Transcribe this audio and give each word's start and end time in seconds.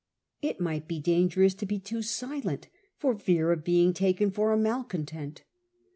It 0.41 0.59
might 0.59 0.87
be 0.87 0.99
dangerous 0.99 1.53
to 1.53 1.67
be 1.67 1.77
too 1.77 2.01
silent, 2.01 2.69
for 2.97 3.19
fear 3.19 3.51
of 3.51 3.63
being 3.63 3.93
taken 3.93 4.31
for 4.31 4.51
a 4.51 4.57
malcontent. 4.57 5.43